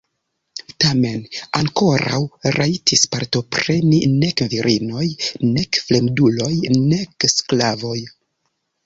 Tamen 0.83 1.19
ankoraŭ 1.57 2.21
rajtis 2.55 3.03
partopreni 3.15 3.99
nek 4.13 4.43
virinoj 4.55 5.05
nek 5.59 5.79
fremduloj 5.85 6.51
nek 6.79 7.29
sklavoj. 7.35 7.99